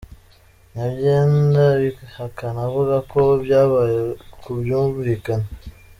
[0.73, 3.97] Nyabyenda abihakana avuga ko byabaye
[4.41, 5.47] ku bwumvikane.